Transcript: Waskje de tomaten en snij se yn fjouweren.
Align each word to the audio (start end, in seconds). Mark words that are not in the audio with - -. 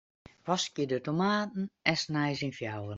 Waskje 0.47 0.87
de 0.93 0.99
tomaten 1.09 1.69
en 1.91 1.97
snij 2.05 2.33
se 2.37 2.43
yn 2.47 2.57
fjouweren. 2.59 2.89